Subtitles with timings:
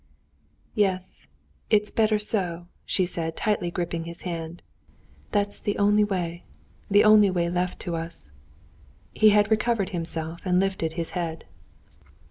[0.73, 1.27] "Yes,
[1.69, 4.63] it's better so," she said, tightly gripping his hand.
[5.31, 6.43] "That's the only way,
[6.89, 8.31] the only way left us."
[9.13, 11.45] He had recovered himself, and lifted his head.